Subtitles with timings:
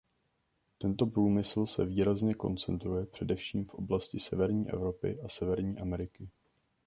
[0.77, 6.29] Tento průmysl se výrazně koncentruje především v oblasti Severní Evropy a Severní Ameriky.